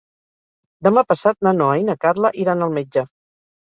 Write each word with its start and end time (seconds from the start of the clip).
Demà 0.87 1.03
passat 1.13 1.39
na 1.49 1.55
Noa 1.61 1.79
i 1.83 1.87
na 1.93 1.99
Carla 2.09 2.35
iran 2.49 2.69
al 2.71 2.79
metge. 2.83 3.09